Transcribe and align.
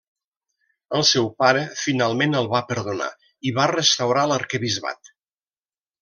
El 0.99 1.03
seu 1.09 1.27
pare 1.41 1.65
finalment 1.81 2.37
el 2.39 2.49
va 2.53 2.61
perdonar 2.71 3.09
i 3.49 3.51
va 3.59 3.67
restaurar 3.73 4.23
l'arquebisbat. 4.31 5.13